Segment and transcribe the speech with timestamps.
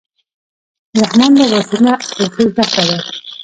[0.93, 2.97] د رحمان بابا شعرونه اخلاقي زده کړه ده.